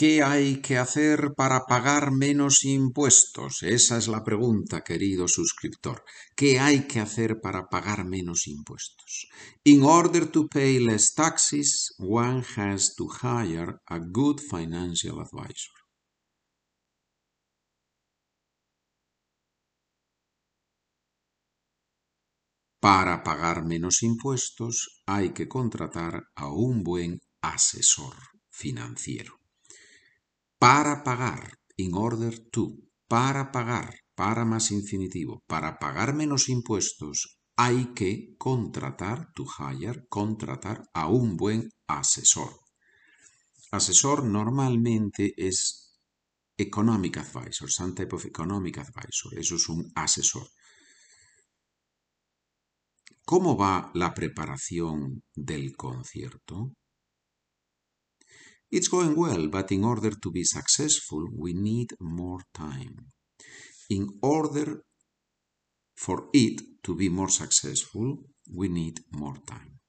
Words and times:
¿Qué 0.00 0.22
hay 0.22 0.62
que 0.62 0.78
hacer 0.78 1.34
para 1.36 1.66
pagar 1.66 2.10
menos 2.10 2.64
impuestos? 2.64 3.62
Esa 3.62 3.98
es 3.98 4.08
la 4.08 4.24
pregunta, 4.24 4.82
querido 4.82 5.28
suscriptor. 5.28 6.04
¿Qué 6.34 6.58
hay 6.58 6.86
que 6.86 7.00
hacer 7.00 7.38
para 7.42 7.68
pagar 7.68 8.06
menos 8.06 8.46
impuestos? 8.46 9.28
In 9.62 9.82
order 9.82 10.26
to 10.28 10.48
pay 10.48 10.78
less 10.78 11.12
taxes, 11.12 11.94
one 11.98 12.42
has 12.56 12.94
to 12.94 13.08
hire 13.08 13.76
a 13.88 13.98
good 13.98 14.38
financial 14.38 15.20
advisor. 15.20 15.76
Para 22.80 23.22
pagar 23.22 23.66
menos 23.66 24.02
impuestos 24.02 25.02
hay 25.04 25.34
que 25.34 25.46
contratar 25.46 26.22
a 26.34 26.50
un 26.50 26.82
buen 26.82 27.20
asesor 27.42 28.14
financiero 28.48 29.39
para 30.60 31.02
pagar, 31.02 31.42
in 31.78 31.94
order 31.94 32.38
to, 32.50 32.76
para 33.08 33.50
pagar, 33.50 33.94
para 34.14 34.44
más 34.44 34.70
infinitivo, 34.70 35.42
para 35.46 35.78
pagar 35.78 36.12
menos 36.14 36.50
impuestos, 36.50 37.38
hay 37.56 37.94
que 37.94 38.36
contratar, 38.36 39.32
to 39.34 39.46
hire, 39.58 40.06
contratar 40.10 40.82
a 40.92 41.08
un 41.08 41.38
buen 41.38 41.70
asesor. 41.86 42.52
Asesor 43.72 44.22
normalmente 44.24 45.32
es 45.34 45.98
economic 46.58 47.16
advisor, 47.16 47.70
some 47.70 47.94
type 47.94 48.14
of 48.14 48.26
economic 48.26 48.76
advisor, 48.78 49.38
eso 49.38 49.54
es 49.56 49.66
un 49.70 49.90
asesor. 49.94 50.46
¿Cómo 53.24 53.56
va 53.56 53.90
la 53.94 54.12
preparación 54.12 55.22
del 55.34 55.74
concierto? 55.74 56.72
It's 58.70 58.88
going 58.88 59.16
well, 59.16 59.48
but 59.48 59.72
in 59.72 59.84
order 59.84 60.10
to 60.10 60.30
be 60.30 60.44
successful, 60.44 61.28
we 61.36 61.52
need 61.52 61.88
more 62.00 62.42
time. 62.54 63.08
In 63.88 64.06
order 64.22 64.82
for 65.96 66.28
it 66.32 66.62
to 66.84 66.94
be 66.94 67.08
more 67.08 67.30
successful, 67.30 68.18
we 68.54 68.68
need 68.68 69.00
more 69.10 69.38
time. 69.44 69.80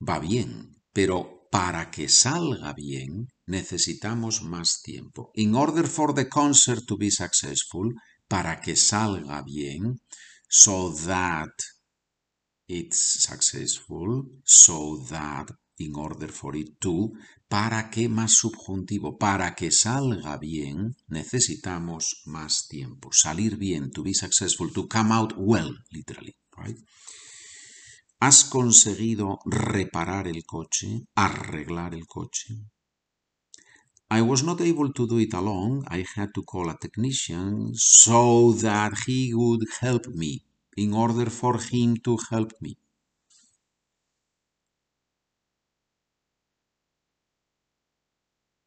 Va 0.00 0.18
bien, 0.18 0.76
pero 0.92 1.48
para 1.50 1.90
que 1.90 2.08
salga 2.08 2.72
bien 2.72 3.28
necesitamos 3.46 4.42
más 4.42 4.82
tiempo. 4.82 5.30
In 5.34 5.54
order 5.54 5.86
for 5.86 6.14
the 6.14 6.28
concert 6.28 6.84
to 6.86 6.96
be 6.96 7.10
successful, 7.10 7.92
para 8.28 8.60
que 8.60 8.76
salga 8.76 9.42
bien, 9.42 10.00
so 10.48 10.92
that 11.06 11.52
it's 12.68 13.22
successful 13.22 14.24
so 14.44 14.98
that 15.08 15.50
in 15.78 15.94
order 15.96 16.28
for 16.28 16.54
it 16.56 16.78
to, 16.80 17.12
para 17.48 17.88
que 17.88 18.08
más 18.08 18.32
subjuntivo, 18.32 19.16
para 19.16 19.54
que 19.54 19.70
salga 19.70 20.36
bien, 20.36 20.96
necesitamos 21.06 22.22
más 22.26 22.66
tiempo. 22.68 23.10
Salir 23.12 23.56
bien, 23.56 23.90
to 23.90 24.02
be 24.02 24.12
successful, 24.12 24.70
to 24.72 24.86
come 24.86 25.12
out 25.12 25.32
well, 25.36 25.72
literally, 25.90 26.36
right? 26.56 26.76
¿Has 28.20 28.44
conseguido 28.44 29.38
reparar 29.46 30.26
el 30.26 30.44
coche, 30.44 31.06
arreglar 31.14 31.94
el 31.94 32.06
coche? 32.06 32.66
I 34.10 34.22
was 34.22 34.42
not 34.42 34.60
able 34.60 34.92
to 34.92 35.06
do 35.06 35.18
it 35.18 35.34
alone. 35.34 35.84
I 35.88 36.04
had 36.16 36.30
to 36.34 36.42
call 36.42 36.68
a 36.70 36.76
technician 36.78 37.70
so 37.74 38.52
that 38.54 38.92
he 39.06 39.32
would 39.34 39.62
help 39.80 40.06
me 40.08 40.47
in 40.84 40.94
order 40.94 41.28
for 41.30 41.58
him 41.70 41.96
to 41.96 42.16
help 42.30 42.52
me. 42.60 42.78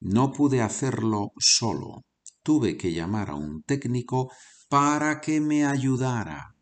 No 0.00 0.32
pude 0.32 0.60
hacerlo 0.60 1.30
solo. 1.38 2.02
Tuve 2.42 2.76
que 2.76 2.92
llamar 2.92 3.30
a 3.30 3.36
un 3.36 3.62
técnico 3.62 4.32
para 4.68 5.20
que 5.20 5.40
me 5.40 5.64
ayudara. 5.64 6.56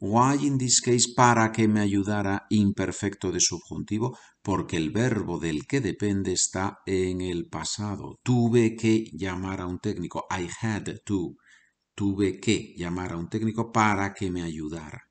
Why 0.00 0.46
in 0.46 0.56
this 0.56 0.80
case 0.80 1.12
para 1.14 1.52
que 1.52 1.68
me 1.68 1.80
ayudara 1.80 2.46
imperfecto 2.48 3.30
de 3.32 3.40
subjuntivo? 3.40 4.16
Porque 4.42 4.78
el 4.78 4.90
verbo 4.90 5.38
del 5.38 5.66
que 5.66 5.82
depende 5.82 6.32
está 6.32 6.78
en 6.86 7.20
el 7.20 7.48
pasado. 7.48 8.18
Tuve 8.22 8.74
que 8.74 9.04
llamar 9.12 9.60
a 9.60 9.66
un 9.66 9.78
técnico. 9.78 10.24
I 10.30 10.48
had 10.62 11.00
to 11.04 11.36
tuve 11.96 12.38
que 12.38 12.74
llamar 12.76 13.12
a 13.12 13.16
un 13.16 13.28
técnico 13.28 13.72
para 13.72 14.12
que 14.12 14.30
me 14.30 14.42
ayudara. 14.42 15.10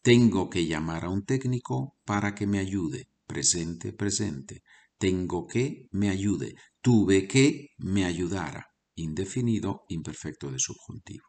Tengo 0.00 0.48
que 0.48 0.64
llamar 0.64 1.04
a 1.04 1.10
un 1.10 1.24
técnico 1.24 1.98
para 2.04 2.36
que 2.36 2.46
me 2.46 2.60
ayude. 2.60 3.08
Presente, 3.26 3.92
presente. 3.92 4.62
Tengo 4.96 5.48
que 5.48 5.88
me 5.90 6.08
ayude. 6.08 6.54
Tuve 6.80 7.26
que 7.26 7.74
me 7.78 8.04
ayudara. 8.04 8.68
Indefinido, 8.94 9.84
imperfecto 9.88 10.52
de 10.52 10.60
subjuntivo. 10.60 11.26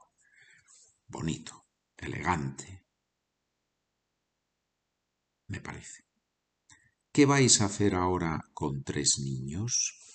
Bonito, 1.07 1.65
elegante. 1.97 2.85
Me 5.47 5.59
parece. 5.61 6.03
¿Qué 7.11 7.25
vais 7.25 7.59
a 7.61 7.65
hacer 7.65 7.95
ahora 7.95 8.39
con 8.53 8.83
tres 8.83 9.17
niños? 9.17 10.06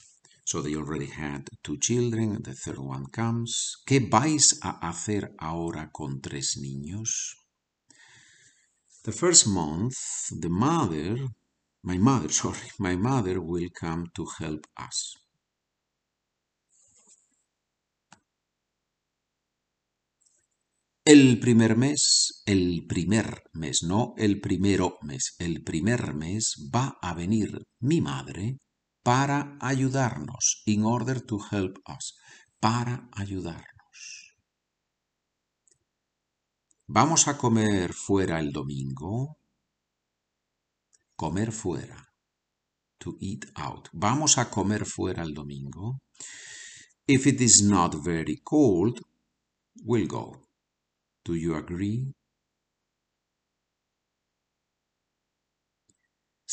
So 0.45 0.61
they 0.61 0.75
already 0.75 1.07
had 1.07 1.49
two 1.63 1.79
children, 1.79 2.43
the 2.43 2.55
third 2.55 2.79
one 2.79 3.07
comes. 3.07 3.83
¿Qué 3.87 4.01
vais 4.01 4.59
a 4.63 4.89
hacer 4.89 5.35
ahora 5.39 5.91
con 5.93 6.21
tres 6.21 6.59
niños? 6.59 7.37
The 9.05 9.13
first 9.13 9.47
month, 9.47 9.97
the 10.31 10.49
mother, 10.49 11.17
my 11.83 11.99
mother, 11.99 12.31
sorry, 12.43 12.71
my 12.79 12.97
mother 12.97 13.41
will 13.41 13.69
come 13.71 14.11
to 14.15 14.27
help 14.39 14.67
us. 14.77 15.17
El 21.05 21.41
primer 21.41 21.77
mes, 21.77 22.43
el 22.47 22.87
primer 22.87 23.43
mes, 23.55 23.83
no 23.83 24.15
el 24.17 24.41
primero 24.41 24.99
mes, 25.03 25.35
el 25.41 25.63
primer 25.65 26.15
mes 26.15 26.71
va 26.73 26.97
a 27.03 27.13
venir 27.15 27.67
mi 27.81 28.01
madre 28.01 28.59
para 29.03 29.57
ayudarnos, 29.61 30.63
in 30.67 30.85
order 30.85 31.21
to 31.21 31.39
help 31.51 31.79
us, 31.89 32.17
para 32.61 33.09
ayudarnos. 33.13 34.37
¿Vamos 36.87 37.27
a 37.27 37.37
comer 37.37 37.93
fuera 37.93 38.39
el 38.39 38.53
domingo? 38.53 39.39
Comer 41.17 41.53
fuera. 41.53 42.09
To 42.99 43.17
eat 43.21 43.47
out. 43.57 43.89
¿Vamos 43.93 44.39
a 44.39 44.49
comer 44.49 44.85
fuera 44.85 45.23
el 45.23 45.35
domingo? 45.35 46.01
If 47.07 47.27
it 47.27 47.41
is 47.41 47.63
not 47.63 47.97
very 48.05 48.41
cold, 48.45 49.01
we'll 49.85 50.07
go. 50.07 50.49
Do 51.25 51.35
you 51.35 51.57
agree? 51.57 52.15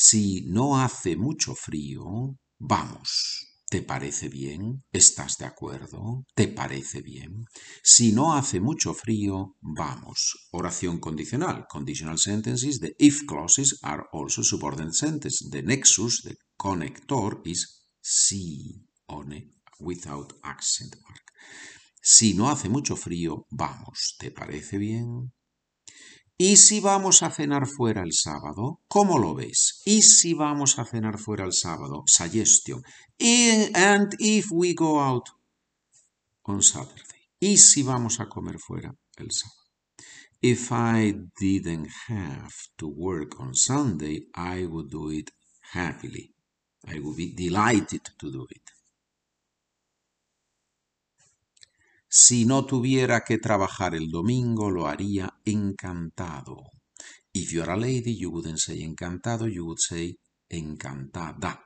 Si 0.01 0.45
no 0.47 0.79
hace 0.79 1.17
mucho 1.17 1.55
frío, 1.55 2.37
vamos. 2.57 3.47
¿Te 3.69 3.81
parece 3.81 4.29
bien? 4.29 4.85
¿Estás 4.93 5.37
de 5.37 5.45
acuerdo? 5.45 6.23
¿Te 6.33 6.47
parece 6.47 7.01
bien? 7.01 7.43
Si 7.83 8.13
no 8.13 8.33
hace 8.33 8.61
mucho 8.61 8.93
frío, 8.93 9.57
vamos. 9.59 10.47
Oración 10.51 11.01
condicional. 11.01 11.65
Conditional 11.67 12.17
sentences. 12.17 12.79
The 12.79 12.95
if 12.97 13.25
clauses 13.27 13.77
are 13.81 14.03
also 14.13 14.41
subordinate 14.41 14.93
sentences. 14.93 15.49
The 15.51 15.63
nexus, 15.63 16.21
the 16.23 16.37
connector, 16.57 17.41
is 17.43 17.83
si, 17.99 18.85
one, 19.05 19.51
without 19.81 20.31
accent 20.43 20.95
mark. 21.03 21.23
Si 22.01 22.33
no 22.35 22.49
hace 22.49 22.69
mucho 22.69 22.95
frío, 22.95 23.45
vamos. 23.49 24.15
¿Te 24.17 24.31
parece 24.31 24.77
bien? 24.77 25.33
¿Y 26.41 26.55
si 26.55 26.79
vamos 26.79 27.21
a 27.21 27.31
cenar 27.31 27.67
fuera 27.67 28.01
el 28.01 28.13
sábado? 28.13 28.79
¿Cómo 28.87 29.19
lo 29.19 29.35
ves? 29.35 29.81
¿Y 29.83 30.03
si 30.03 30.33
vamos 30.33 30.79
a 30.79 30.85
cenar 30.85 31.19
fuera 31.19 31.43
el 31.43 31.51
sábado? 31.51 32.03
Suggestion. 32.05 32.81
And 33.75 34.15
if 34.19 34.49
we 34.49 34.73
go 34.73 35.01
out 35.01 35.27
on 36.43 36.61
Saturday. 36.61 37.27
¿Y 37.41 37.57
si 37.57 37.83
vamos 37.83 38.21
a 38.21 38.29
comer 38.29 38.57
fuera 38.57 38.95
el 39.17 39.31
sábado? 39.31 39.59
If 40.41 40.71
I 40.71 41.13
didn't 41.37 41.89
have 42.07 42.53
to 42.77 42.87
work 42.87 43.37
on 43.41 43.53
Sunday, 43.53 44.29
I 44.33 44.65
would 44.65 44.89
do 44.89 45.11
it 45.11 45.31
happily. 45.73 46.33
I 46.87 46.99
would 47.01 47.17
be 47.17 47.33
delighted 47.33 48.03
to 48.17 48.31
do 48.31 48.47
it. 48.49 48.68
Si 52.21 52.43
no 52.43 52.65
tuviera 52.65 53.23
que 53.23 53.37
trabajar 53.37 53.95
el 53.95 54.11
domingo, 54.11 54.69
lo 54.69 54.87
haría 54.87 55.39
encantado. 55.45 56.57
If 57.31 57.53
you're 57.53 57.71
a 57.71 57.77
lady, 57.77 58.17
you 58.17 58.29
wouldn't 58.29 58.59
say 58.59 58.83
encantado, 58.83 59.47
you 59.47 59.65
would 59.65 59.79
say 59.79 60.19
encantada. 60.49 61.63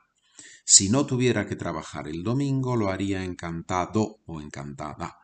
Si 0.64 0.88
no 0.90 1.04
tuviera 1.06 1.44
que 1.44 1.56
trabajar 1.56 2.06
el 2.06 2.22
domingo, 2.22 2.76
lo 2.76 2.88
haría 2.88 3.24
encantado 3.24 4.20
o 4.26 4.40
encantada. 4.40 5.18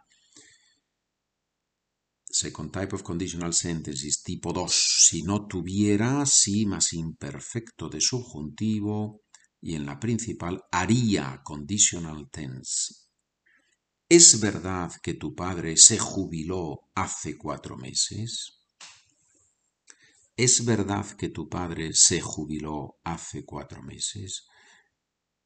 Second 2.29 2.73
type 2.73 2.97
of 2.97 3.05
conditional 3.05 3.55
sentences, 3.55 4.25
tipo 4.25 4.53
2. 4.53 4.73
Si 4.73 5.23
no 5.23 5.47
tuviera, 5.47 6.27
sí 6.27 6.67
más 6.67 6.93
imperfecto 6.93 7.89
de 7.89 8.01
subjuntivo. 8.01 9.23
Y 9.61 9.77
en 9.77 9.87
la 9.87 10.01
principal, 10.01 10.61
haría 10.73 11.41
conditional 11.45 12.29
tense. 12.33 13.10
¿Es 14.13 14.41
verdad 14.41 14.91
que 15.05 15.15
tu 15.15 15.37
padre 15.37 15.77
se 15.77 15.97
jubiló 15.97 16.91
hace 16.97 17.39
cuatro 17.39 17.77
meses? 17.77 18.61
¿Es 20.37 20.65
verdad 20.65 21.07
que 21.17 21.29
tu 21.29 21.49
padre 21.49 21.95
se 21.95 22.21
jubiló 22.21 22.99
hace 23.05 23.45
cuatro 23.45 23.85
meses? 23.85 24.49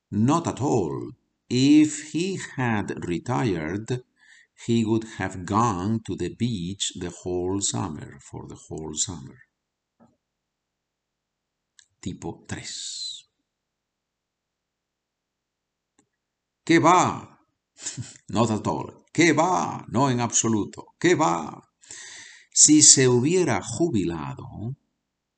Not 0.09 0.47
at 0.47 0.63
all. 0.63 1.13
If 1.47 2.15
he 2.15 2.39
had 2.57 3.05
retired, 3.07 4.03
he 4.67 4.83
would 4.87 5.05
have 5.19 5.45
gone 5.45 6.01
to 6.07 6.17
the 6.17 6.31
beach 6.31 6.95
the 6.99 7.13
whole 7.23 7.61
summer, 7.61 8.19
for 8.23 8.49
the 8.49 8.57
whole 8.57 8.95
summer. 8.95 9.41
Tipo 12.01 12.47
3. 12.49 13.29
¿Qué 16.65 16.79
va? 16.79 17.34
Not 18.29 18.51
at 18.51 18.67
all. 18.67 19.05
¿Qué 19.13 19.33
va? 19.33 19.85
No 19.89 20.11
en 20.11 20.21
absoluto. 20.21 20.95
¿Qué 20.99 21.15
va? 21.15 21.71
Si 22.51 22.83
se 22.83 23.09
hubiera 23.09 23.63
jubilado, 23.63 24.77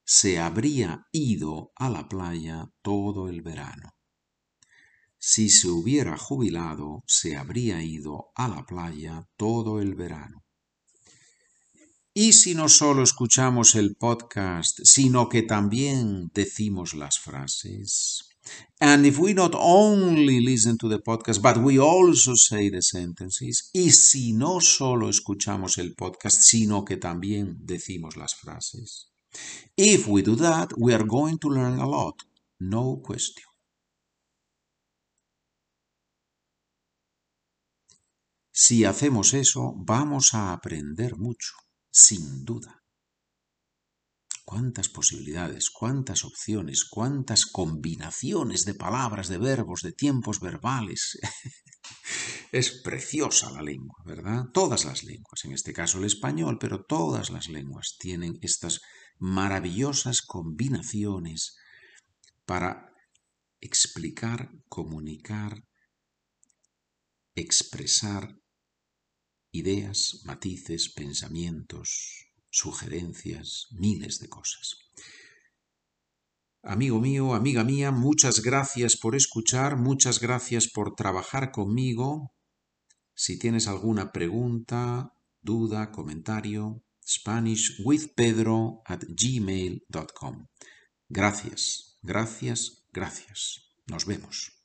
se 0.05 0.39
habría 0.39 1.07
ido 1.13 1.73
a 1.77 1.91
la 1.91 2.09
playa 2.09 2.71
todo 2.83 3.29
el 3.29 3.43
verano. 3.43 3.95
Si 5.19 5.49
se 5.49 5.69
hubiera 5.69 6.17
jubilado, 6.17 7.03
se 7.07 7.37
habría 7.37 7.83
ido 7.83 8.33
a 8.35 8.49
la 8.49 8.65
playa 8.65 9.29
todo 9.37 9.81
el 9.81 9.95
verano. 9.95 10.45
Y 12.15 12.33
si 12.33 12.55
no 12.55 12.69
solo 12.69 13.03
escuchamos 13.03 13.75
el 13.75 13.97
podcast, 13.97 14.79
sino 14.85 15.29
que 15.29 15.43
también 15.43 16.31
decimos 16.33 16.95
las 16.95 17.19
frases. 17.19 18.36
And 18.81 19.07
if 19.07 19.19
we 19.19 19.33
not 19.33 19.55
only 19.55 20.41
listen 20.41 20.77
to 20.79 20.89
the 20.89 20.99
podcast, 20.99 21.41
but 21.41 21.57
we 21.59 21.79
also 21.79 22.35
say 22.35 22.69
the 22.69 22.83
sentences. 22.83 23.71
Y 23.73 23.91
si 23.91 24.33
no 24.33 24.61
solo 24.61 25.09
escuchamos 25.09 25.79
el 25.79 25.95
podcast, 25.95 26.41
sino 26.43 26.85
que 26.85 26.97
también 26.97 27.57
decimos 27.65 28.17
las 28.17 28.35
frases. 28.35 29.09
If 29.77 30.07
we 30.09 30.23
do 30.23 30.37
that, 30.37 30.73
we 30.77 30.95
are 30.95 31.05
going 31.05 31.39
to 31.39 31.49
learn 31.49 31.79
a 31.79 31.87
lot. 31.87 32.23
No 32.59 33.01
question. 33.03 33.45
Si 38.53 38.85
hacemos 38.85 39.35
eso, 39.35 39.75
vamos 39.77 40.33
a 40.33 40.53
aprender 40.53 41.17
mucho, 41.17 41.55
sin 41.91 42.45
duda. 42.45 42.86
Cuántas 44.47 44.89
posibilidades, 44.89 45.71
cuántas 45.71 46.25
opciones, 46.25 46.85
cuántas 46.85 47.47
combinaciones 47.47 48.65
de 48.65 48.75
palabras, 48.75 49.27
de 49.27 49.39
verbos, 49.39 49.83
de 49.83 49.91
tiempos 49.91 50.39
verbales. 50.39 51.19
es 52.53 52.71
preciosa 52.71 53.51
la 53.51 53.61
lengua, 53.61 54.01
¿verdad? 54.05 54.45
Todas 54.55 54.85
las 54.85 55.03
lenguas, 55.03 55.45
en 55.45 55.53
este 55.53 55.73
caso 55.73 55.99
el 55.99 56.05
español, 56.05 56.59
pero 56.61 56.85
todas 56.85 57.31
las 57.31 57.49
lenguas 57.49 57.97
tienen 57.99 58.39
estas 58.41 58.83
maravillosas 59.19 60.23
combinaciones 60.23 61.57
para 62.45 62.93
explicar, 63.61 64.53
comunicar, 64.69 65.65
expresar 67.35 68.39
ideas, 69.51 70.21
matices, 70.25 70.93
pensamientos, 70.95 72.26
sugerencias, 72.57 73.67
miles 73.71 74.19
de 74.19 74.29
cosas. 74.29 74.77
Amigo 76.63 77.01
mío, 77.01 77.35
amiga 77.35 77.63
mía, 77.63 77.91
muchas 77.93 78.43
gracias 78.43 78.97
por 78.97 79.15
escuchar, 79.15 79.77
muchas 79.77 80.21
gracias 80.21 80.69
por 80.69 80.95
trabajar 80.95 81.53
conmigo. 81.53 82.33
Si 83.15 83.39
tienes 83.39 83.69
alguna 83.69 84.11
pregunta, 84.11 85.13
duda, 85.41 85.93
comentario, 85.93 86.83
SpanishWithPedro 87.07 88.83
at 88.85 89.05
gmail.com. 89.07 90.49
Gracias, 91.09 91.99
gracias, 92.03 92.85
gracias. 92.93 93.71
Nos 93.87 94.07
vemos. 94.07 94.56